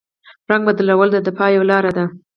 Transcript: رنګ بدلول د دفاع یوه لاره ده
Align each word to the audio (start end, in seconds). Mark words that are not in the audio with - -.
رنګ 0.49 0.61
بدلول 0.67 1.09
د 1.11 1.17
دفاع 1.27 1.49
یوه 1.55 1.67
لاره 1.71 1.91
ده 1.97 2.05